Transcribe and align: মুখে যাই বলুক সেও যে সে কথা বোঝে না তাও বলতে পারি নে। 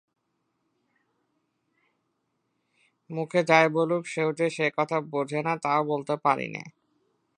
মুখে 3.09 3.41
যাই 3.43 3.67
বলুক 3.69 4.03
সেও 4.05 4.29
যে 4.31 4.47
সে 4.49 4.65
কথা 4.77 4.97
বোঝে 5.11 5.39
না 5.45 5.53
তাও 5.63 5.81
বলতে 5.83 6.13
পারি 6.25 6.47
নে। 6.47 6.63